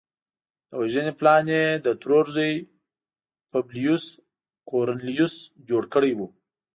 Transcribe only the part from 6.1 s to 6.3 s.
و